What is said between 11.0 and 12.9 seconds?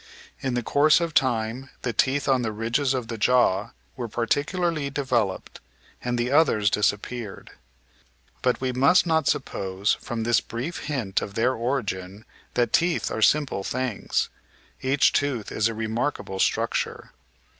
of their origin that